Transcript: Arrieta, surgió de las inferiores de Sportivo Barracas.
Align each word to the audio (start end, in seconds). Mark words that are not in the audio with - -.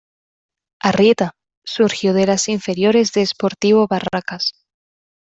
Arrieta, 0.79 1.35
surgió 1.63 2.15
de 2.15 2.25
las 2.25 2.49
inferiores 2.49 3.11
de 3.11 3.23
Sportivo 3.23 3.85
Barracas. 3.87 4.53